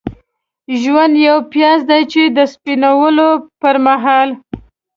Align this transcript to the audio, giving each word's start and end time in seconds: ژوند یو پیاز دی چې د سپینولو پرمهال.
ژوند 0.81 1.13
یو 1.27 1.37
پیاز 1.51 1.79
دی 1.89 2.01
چې 2.11 2.21
د 2.35 2.37
سپینولو 2.53 3.29
پرمهال. 3.61 4.29